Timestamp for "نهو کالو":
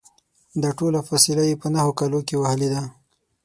1.73-2.19